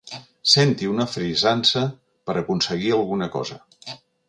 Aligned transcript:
Senti 0.53 0.87
una 0.91 1.05
frisança 1.15 1.85
per 2.31 2.37
aconseguir 2.43 2.91
alguna 2.99 3.31
cosa. 3.39 3.63